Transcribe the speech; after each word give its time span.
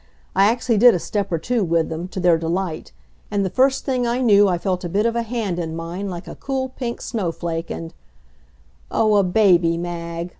I 0.35 0.45
actually 0.45 0.79
did 0.79 0.95
a 0.95 0.99
step 0.99 1.31
or 1.31 1.37
two 1.37 1.63
with 1.63 1.89
them, 1.89 2.07
to 2.07 2.19
their 2.19 2.35
delight, 2.39 2.91
and 3.29 3.45
the 3.45 3.51
first 3.51 3.85
thing 3.85 4.07
I 4.07 4.19
knew 4.21 4.47
I 4.47 4.57
felt 4.57 4.83
a 4.83 4.89
bit 4.89 5.05
of 5.05 5.15
a 5.15 5.21
hand 5.21 5.59
in 5.59 5.75
mine 5.75 6.09
like 6.09 6.27
a 6.27 6.33
cool 6.33 6.69
pink 6.69 7.01
snowflake 7.01 7.69
and 7.69 7.93
Oh, 8.89 9.15
a 9.17 9.23
baby, 9.23 9.77
Mag! 9.77 10.29